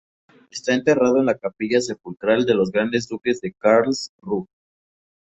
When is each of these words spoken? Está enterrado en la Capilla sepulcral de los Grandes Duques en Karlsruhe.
Está 0.49 0.73
enterrado 0.73 1.19
en 1.19 1.27
la 1.27 1.37
Capilla 1.37 1.79
sepulcral 1.79 2.47
de 2.47 2.55
los 2.55 2.71
Grandes 2.71 3.07
Duques 3.07 3.43
en 3.43 3.51
Karlsruhe. 3.59 4.47